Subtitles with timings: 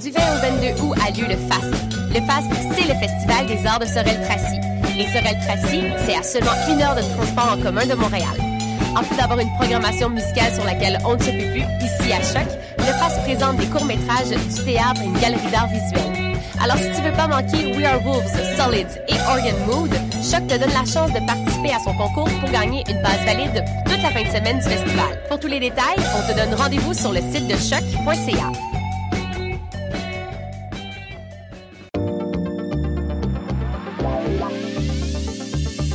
[0.00, 1.74] Du 20 au 22 août a lieu le FAST.
[2.14, 4.60] Le FAST, c'est le Festival des arts de Sorel-Tracy.
[4.96, 8.36] Et Sorel-Tracy, c'est à seulement une heure de transport en commun de Montréal.
[8.96, 12.22] En plus d'avoir une programmation musicale sur laquelle on ne se peut plus, ici à
[12.22, 12.46] Choc,
[12.78, 16.38] le FAST présente des courts-métrages, du théâtre et une galerie d'art visuel.
[16.62, 19.90] Alors si tu veux pas manquer We Are Wolves, Solids et Organ Mood,
[20.22, 23.64] Choc te donne la chance de participer à son concours pour gagner une base valide
[23.84, 25.20] toute la fin de semaine du festival.
[25.28, 28.77] Pour tous les détails, on te donne rendez-vous sur le site de choc.ca.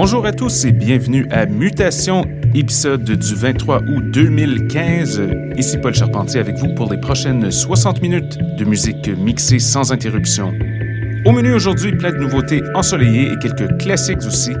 [0.00, 5.22] Bonjour à tous et bienvenue à Mutation, épisode du 23 août 2015.
[5.56, 10.52] Ici Paul Charpentier avec vous pour les prochaines 60 minutes de musique mixée sans interruption.
[11.24, 14.52] Au menu aujourd'hui, plein de nouveautés ensoleillées et quelques classiques aussi.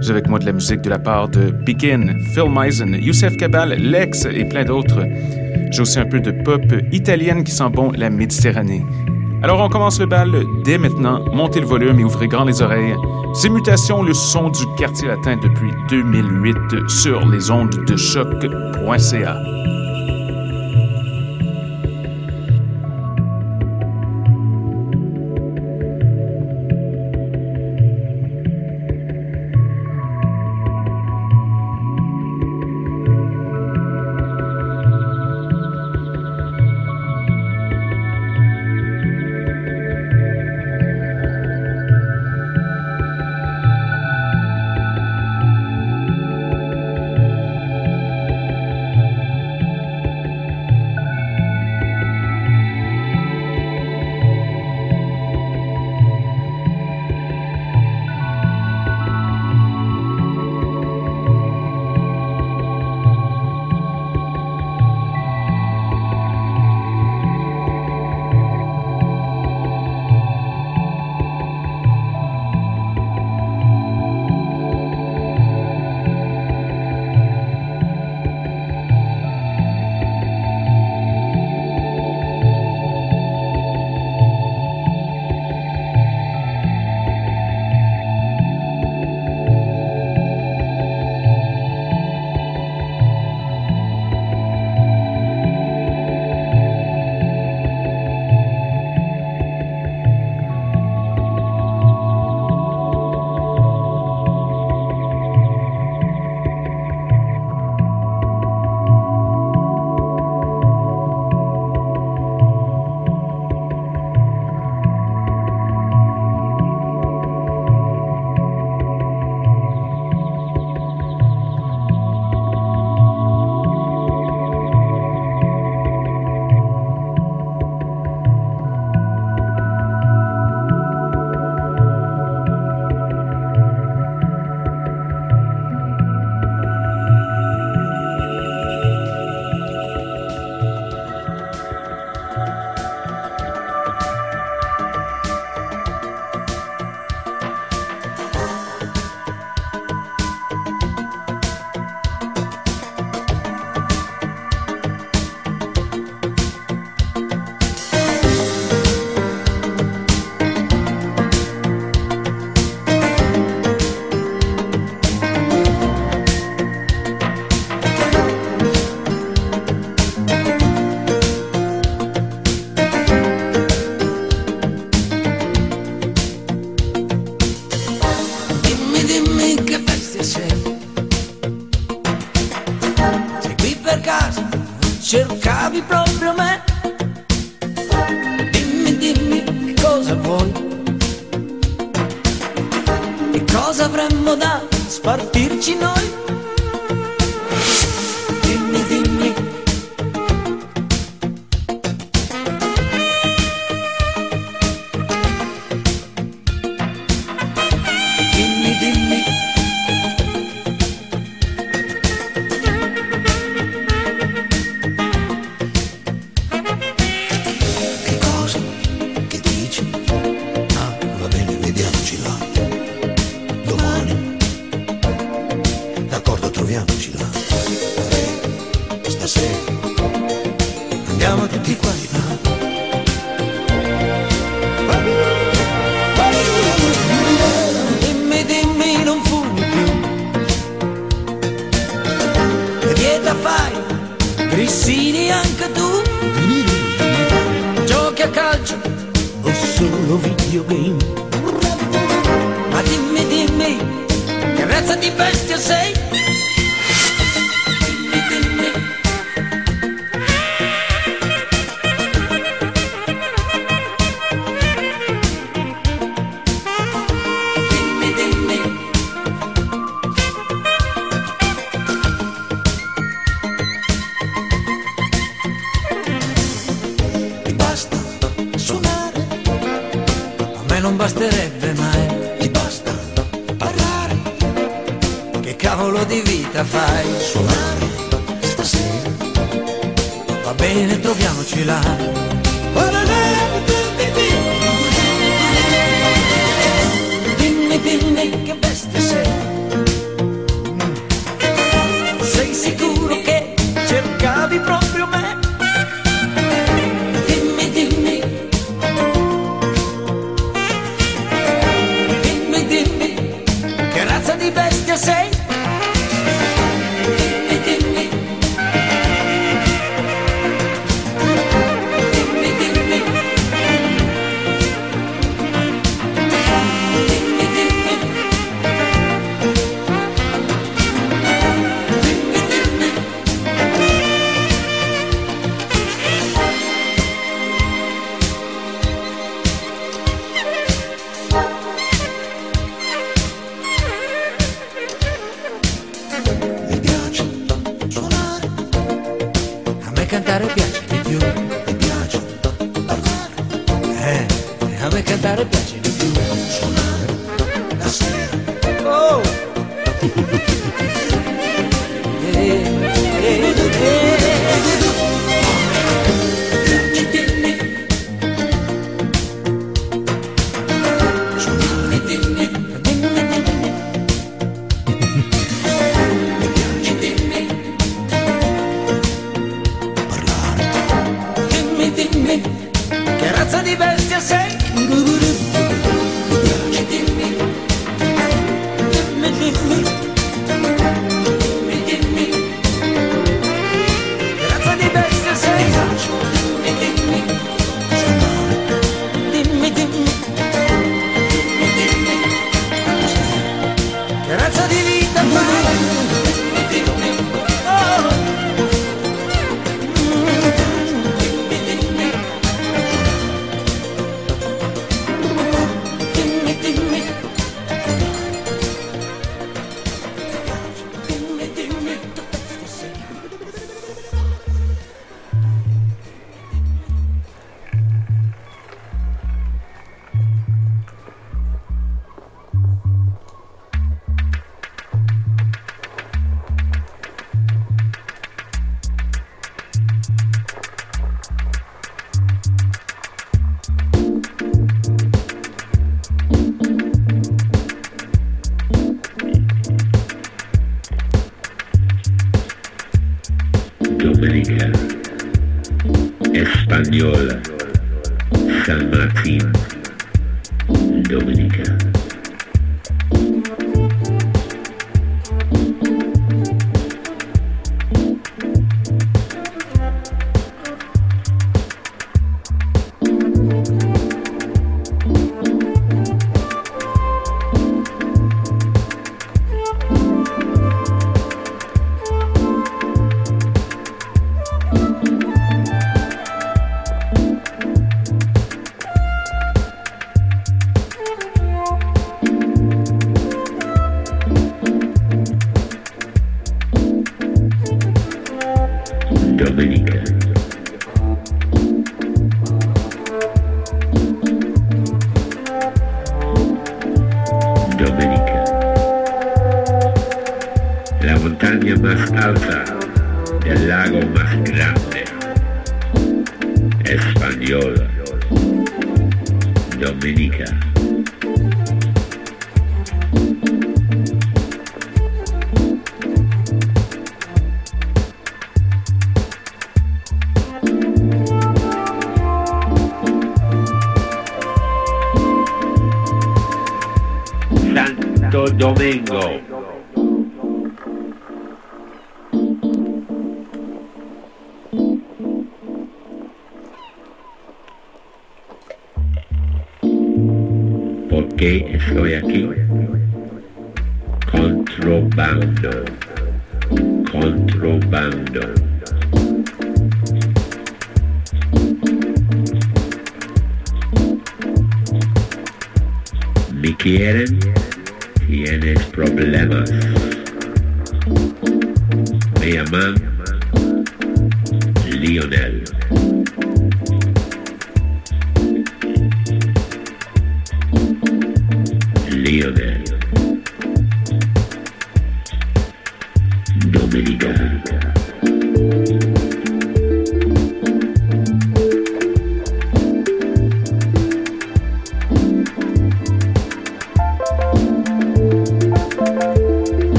[0.00, 3.70] J'ai avec moi de la musique de la part de Begin, Phil Meisen, Youssef Kabal,
[3.70, 5.02] Lex et plein d'autres.
[5.72, 6.62] J'ai aussi un peu de pop
[6.92, 8.84] italienne qui sent bon la Méditerranée.
[9.42, 12.96] Alors on commence le bal dès maintenant, montez le volume et ouvrez grand les oreilles.
[13.34, 19.36] C'est Mutation, le son du quartier latin depuis 2008 sur les ondes de choc.ca.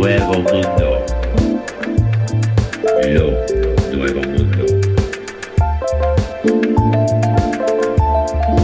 [0.00, 1.04] Nuevo mundo.
[3.04, 3.26] Lo
[3.94, 4.64] nuevo mundo.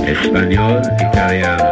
[0.09, 1.66] Español, italiano.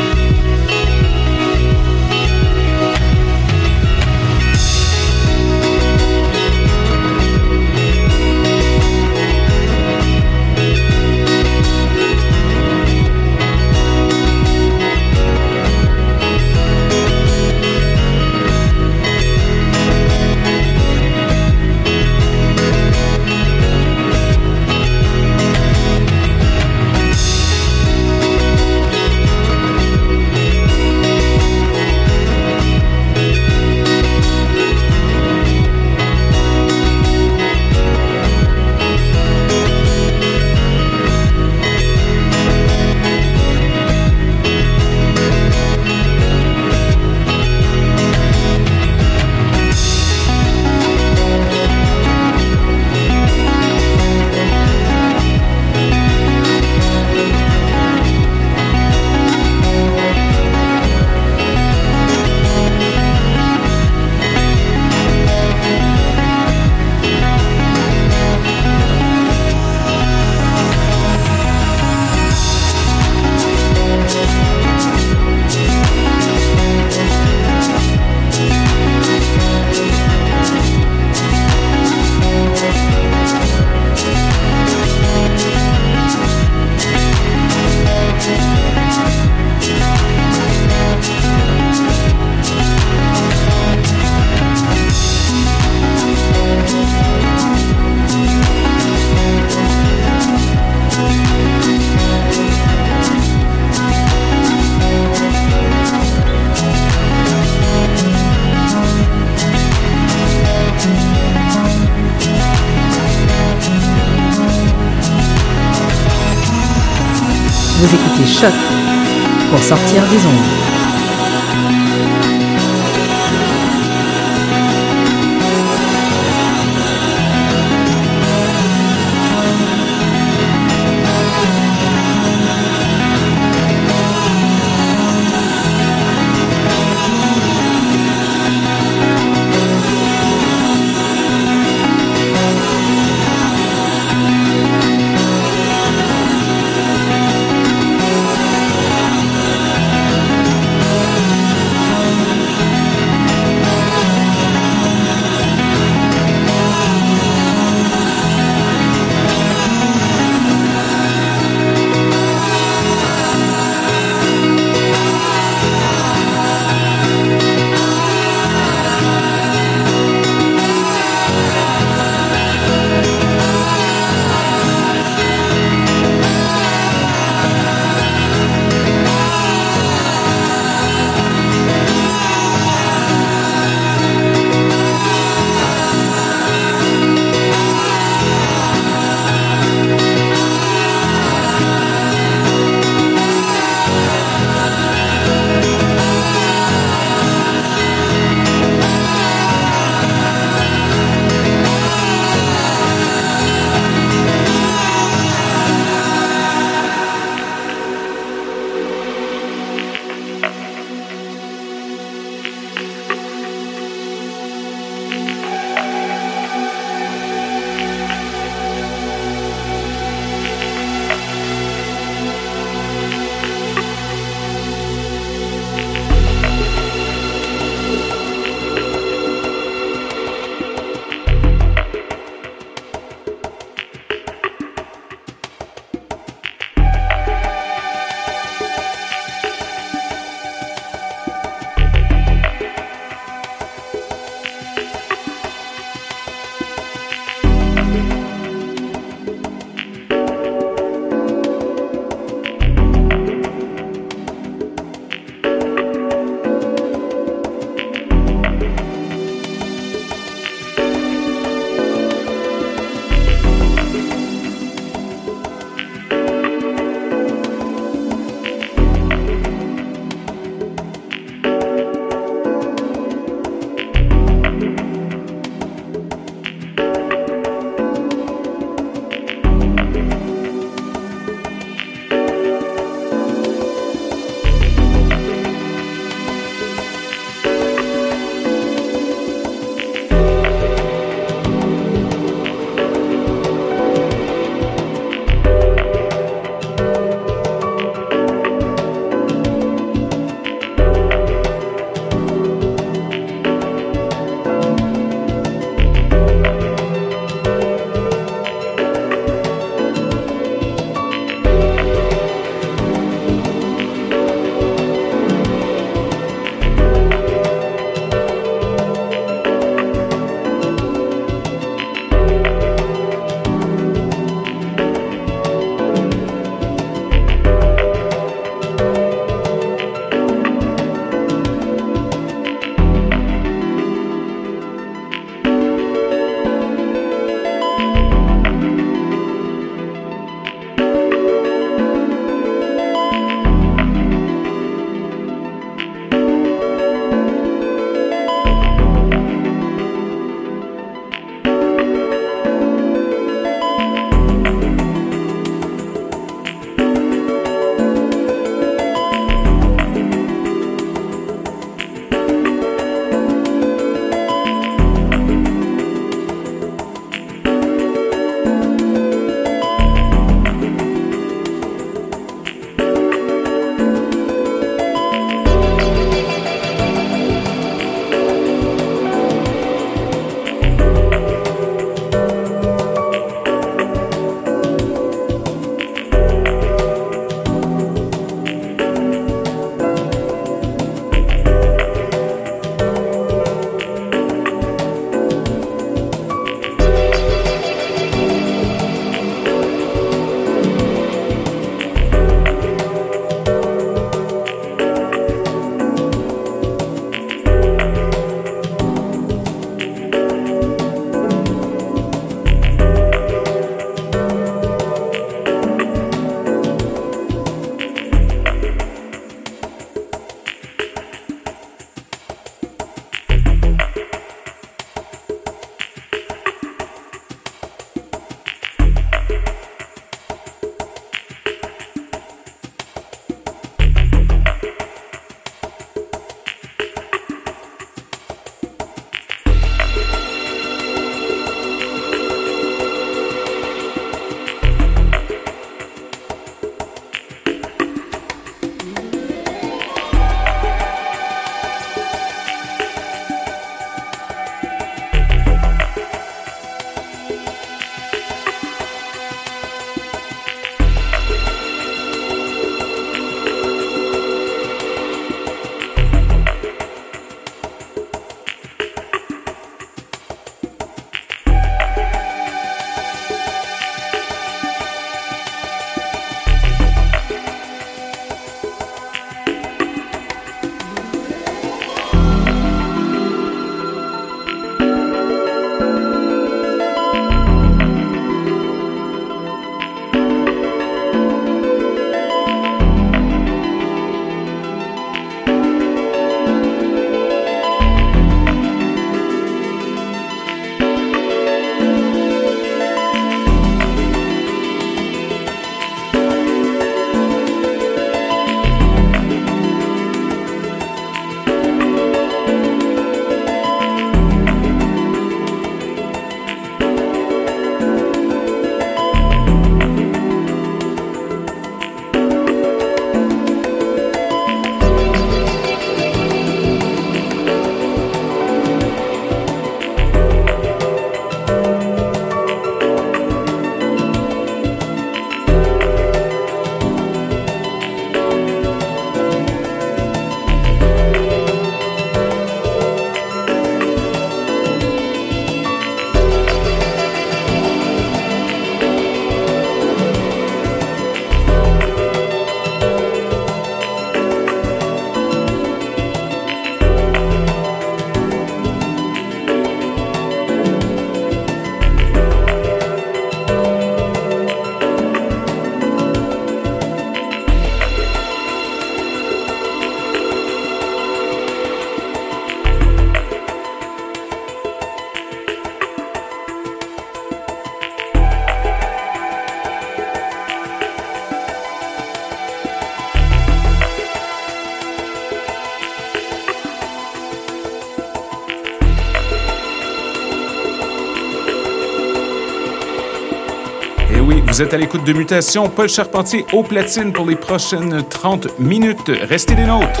[594.58, 599.08] Vous êtes à l'écoute de Mutation, Paul Charpentier au platine pour les prochaines 30 minutes.
[599.08, 600.00] Restez des nôtres.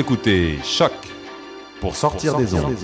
[0.00, 0.92] Écoutez Choc
[1.78, 2.74] pour sortir, des ondes.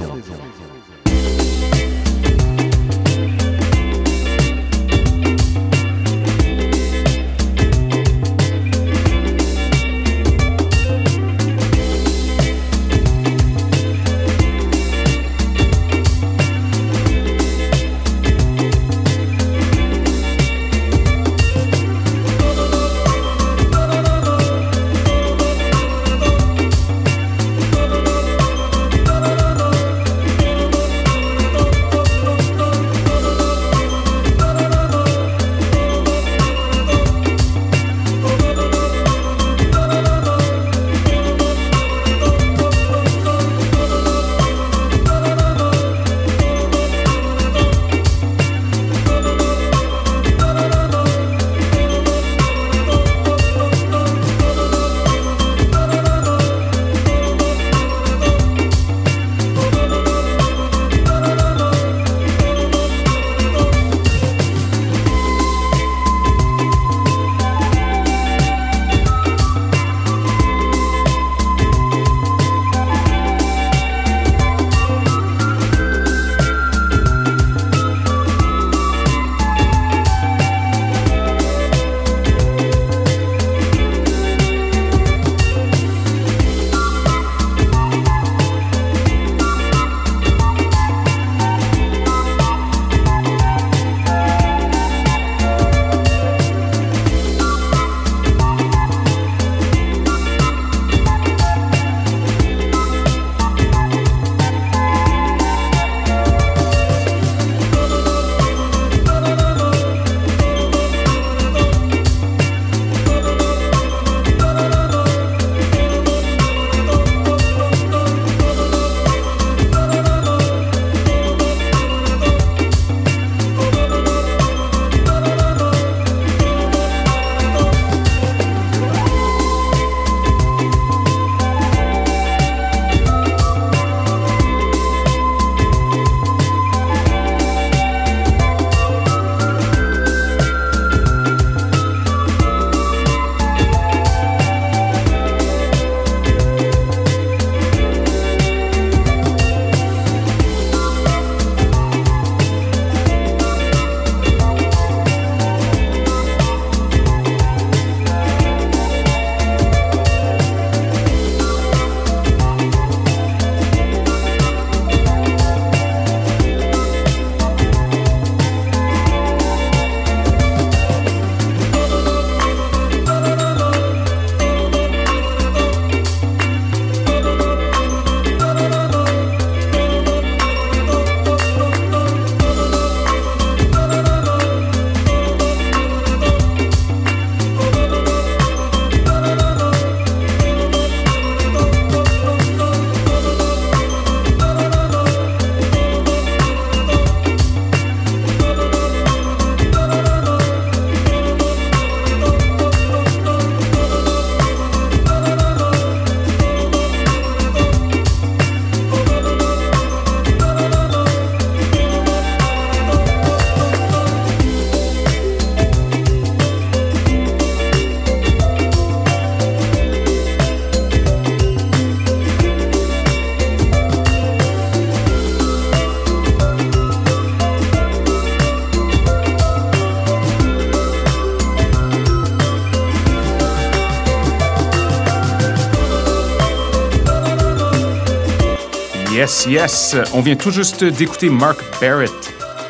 [239.27, 239.97] Yes, yes.
[240.14, 242.12] On vient tout juste d'écouter Mark Barrett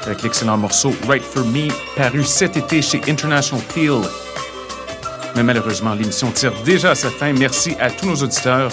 [0.06, 4.00] avec l'excellent morceau Right for Me, paru cet été chez International Feel.
[5.34, 7.34] Mais malheureusement, l'émission tire déjà à sa fin.
[7.34, 8.70] Merci à tous nos auditeurs.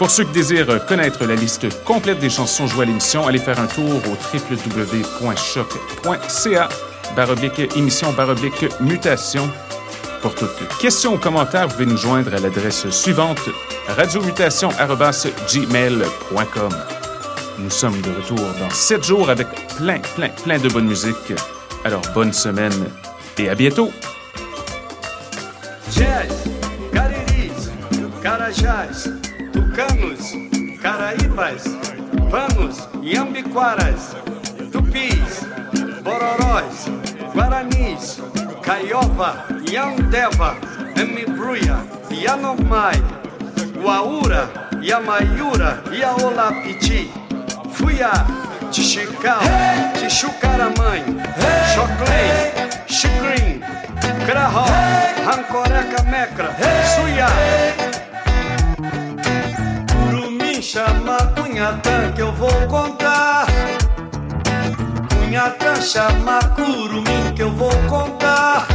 [0.00, 3.60] Pour ceux qui désirent connaître la liste complète des chansons jouées à l'émission, allez faire
[3.60, 5.38] un tour au www.choc.ca
[7.14, 9.48] baroblique émission baroblique mutation.
[10.22, 13.48] Pour toute question ou commentaire, vous pouvez nous joindre à l'adresse suivante
[13.96, 16.72] radiomutation.gmail.com.
[17.58, 21.32] Nous sommes de retour dans 7 jours avec plein, plein, plein de bonne musique.
[21.84, 22.72] Alors, bonne semaine
[23.38, 23.90] et à bientôt!
[25.92, 26.44] Jazz,
[26.92, 27.70] cariris,
[28.22, 29.08] carajás,
[29.52, 30.34] tucanos,
[30.82, 31.64] caraíbas,
[32.30, 34.14] panos, iambiquaras,
[34.70, 35.46] tupis,
[36.04, 36.88] bororós,
[37.34, 38.20] guaranis,
[38.62, 40.56] caiova, yandeva,
[40.96, 41.78] mbruia,
[42.10, 42.96] yanomai,
[43.90, 44.48] Guaúra,
[44.80, 47.10] Yamaiura, Yaolapiti,
[47.72, 48.12] Fuyá,
[48.70, 49.40] Tixical,
[49.98, 51.02] Tichucaramãe,
[51.74, 53.60] Choclém, Chicrim,
[54.24, 54.64] Crahó,
[55.26, 56.56] Rancoreca Mecra,
[56.94, 57.26] Suyá.
[59.90, 63.46] Curumim chama Cunhatã que eu vou contar.
[65.18, 68.68] Cunhatã chama Curumim que eu vou contar.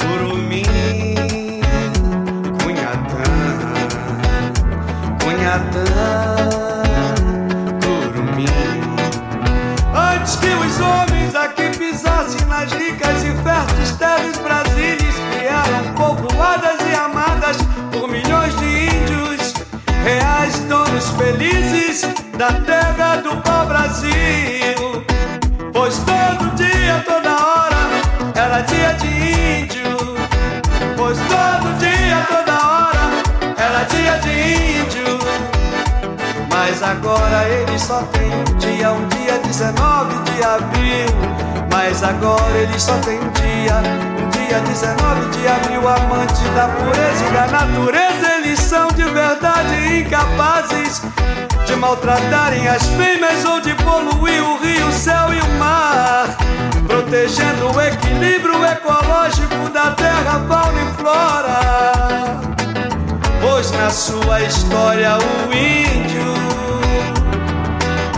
[0.00, 1.11] Curumim,
[7.82, 8.46] Curumim.
[9.94, 16.94] Antes que os homens aqui pisassem nas ricas e férteis terras brasileiras, criaram povoadas e
[16.94, 17.58] amadas
[17.92, 19.52] por milhões de índios,
[20.02, 25.04] reais donos felizes da terra do pau-brasil.
[25.70, 27.90] Pois todo dia, toda hora,
[28.34, 29.06] era dia de
[29.64, 30.16] índio.
[30.96, 31.18] Pois
[33.84, 35.18] dia de índio.
[36.48, 41.06] Mas agora ele só tem um dia, um dia 19 de abril.
[41.70, 43.76] Mas agora ele só tem um dia,
[44.22, 45.88] um dia 19 de abril.
[45.88, 51.02] Amante da pureza e da natureza, eles são de verdade incapazes
[51.66, 56.36] de maltratarem as fêmeas ou de poluir o rio, o céu e o mar.
[56.86, 62.42] Protegendo o equilíbrio ecológico da terra, fauna e flora.
[63.42, 66.32] Pois na sua história o índio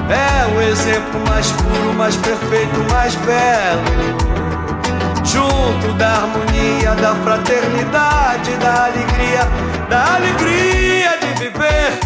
[0.07, 3.83] é o exemplo mais puro, mais perfeito, mais belo.
[5.25, 9.49] Junto da harmonia, da fraternidade, da alegria,
[9.89, 11.99] da alegria de viver,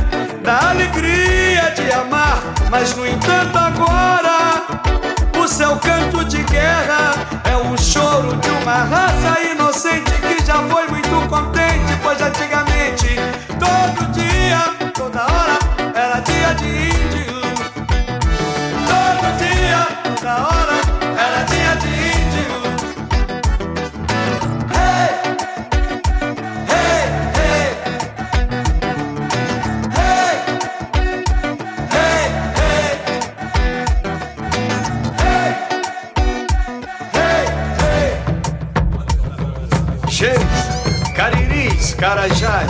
[0.44, 2.40] da alegria de amar.
[2.70, 4.62] Mas no entanto, agora
[5.36, 7.14] o seu canto de guerra
[7.50, 11.47] é o choro de uma raça inocente que já foi muito pois
[12.98, 13.27] Gucci.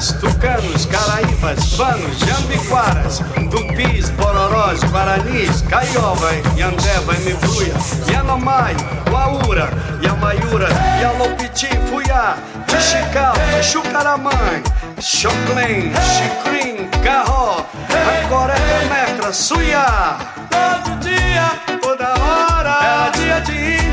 [0.06, 3.20] Tucanos, caraíbas, panos, jambiquaras,
[3.50, 7.74] tupis, bororós, guaranis, caiova, yandeva, mibruia,
[8.10, 8.76] yanomai,
[9.10, 9.68] guaúra,
[10.00, 10.68] yamaiura,
[11.00, 12.36] yalopiti, fuyá,
[12.68, 14.62] tixical, tichucaramãe,
[15.00, 17.66] choclém, chicrim, garró,
[18.22, 18.54] ancoré,
[18.88, 20.16] mecra, suiá.
[20.48, 21.50] Todo dia,
[21.82, 23.87] toda hora, era dia de